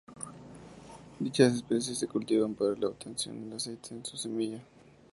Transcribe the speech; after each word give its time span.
Dichas 1.19 1.53
especies 1.53 1.99
se 1.99 2.07
cultivan 2.07 2.55
para 2.55 2.75
la 2.75 2.87
obtención 2.87 3.39
del 3.39 3.53
aceite 3.53 3.93
de 3.93 4.03
su 4.03 4.17
semilla. 4.17 4.59